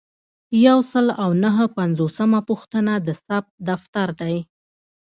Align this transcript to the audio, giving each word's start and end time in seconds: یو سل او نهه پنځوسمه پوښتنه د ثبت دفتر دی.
یو 0.65 0.79
سل 0.91 1.07
او 1.23 1.29
نهه 1.43 1.65
پنځوسمه 1.77 2.39
پوښتنه 2.49 2.93
د 3.07 3.09
ثبت 3.25 3.53
دفتر 3.69 4.07
دی. 4.21 4.35